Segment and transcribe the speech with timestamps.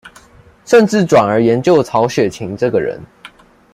[0.65, 2.99] 甚至轉而研究曹雪芹這個人